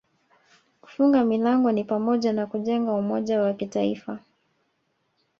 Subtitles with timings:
[0.81, 4.19] kufunga milango ni pamoja na kujenga umoja wa kitaifa